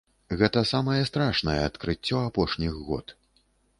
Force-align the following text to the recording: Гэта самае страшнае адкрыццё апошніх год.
Гэта 0.37 0.61
самае 0.69 0.95
страшнае 1.09 1.57
адкрыццё 1.67 2.17
апошніх 2.31 2.73
год. 2.91 3.15